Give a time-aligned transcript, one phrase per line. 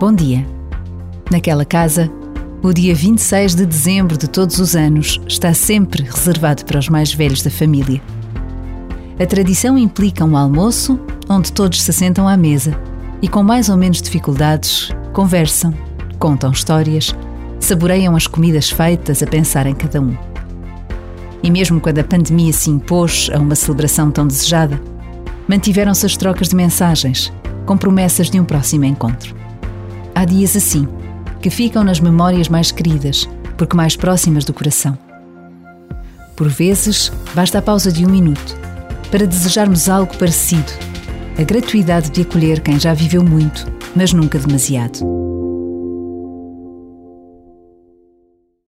[0.00, 0.46] Bom dia.
[1.30, 2.10] Naquela casa,
[2.62, 7.12] o dia 26 de dezembro de todos os anos está sempre reservado para os mais
[7.12, 8.00] velhos da família.
[9.22, 12.80] A tradição implica um almoço onde todos se sentam à mesa
[13.20, 15.74] e, com mais ou menos dificuldades, conversam,
[16.18, 17.14] contam histórias,
[17.58, 20.16] saboreiam as comidas feitas a pensar em cada um.
[21.42, 24.80] E mesmo quando a pandemia se impôs a uma celebração tão desejada,
[25.46, 27.30] mantiveram-se as trocas de mensagens,
[27.66, 29.39] com promessas de um próximo encontro.
[30.20, 30.86] Há dias assim,
[31.40, 34.98] que ficam nas memórias mais queridas, porque mais próximas do coração.
[36.36, 38.54] Por vezes, basta a pausa de um minuto
[39.10, 40.70] para desejarmos algo parecido,
[41.38, 43.66] a gratuidade de acolher quem já viveu muito,
[43.96, 45.19] mas nunca demasiado.